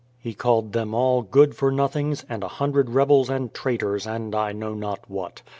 He 0.17 0.33
called 0.33 0.73
them 0.73 0.95
all 0.95 1.21
good 1.21 1.55
for 1.55 1.71
nothings, 1.71 2.25
and 2.27 2.43
a 2.43 2.47
hundred 2.47 2.89
rebels 2.89 3.29
and 3.29 3.53
traitors, 3.53 4.07
and 4.07 4.33
I 4.33 4.51
know 4.51 4.73
not 4.73 5.07
what. 5.07 5.43